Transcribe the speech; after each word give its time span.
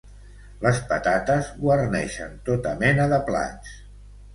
Les 0.65 0.79
patates 0.93 1.53
guarneixen 1.67 2.37
tota 2.51 2.77
mena 2.85 3.11
de 3.17 3.25
plats 3.33 3.81